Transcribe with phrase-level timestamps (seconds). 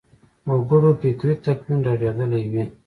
[0.49, 2.63] وګړو فکري تکوین رغېدلی وي.